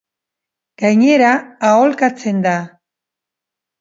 Gainera, 0.83 1.29
aholkatzen 1.73 2.43
da. 2.47 2.57